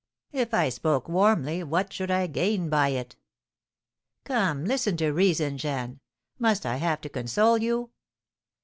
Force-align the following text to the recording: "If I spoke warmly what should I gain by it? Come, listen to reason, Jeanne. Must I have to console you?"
"If 0.31 0.51
I 0.51 0.69
spoke 0.69 1.07
warmly 1.07 1.61
what 1.61 1.93
should 1.93 2.09
I 2.09 2.25
gain 2.25 2.69
by 2.69 2.89
it? 2.89 3.15
Come, 4.23 4.65
listen 4.65 4.97
to 4.97 5.11
reason, 5.13 5.59
Jeanne. 5.59 5.99
Must 6.39 6.65
I 6.65 6.77
have 6.77 7.01
to 7.01 7.09
console 7.09 7.59
you?" 7.59 7.91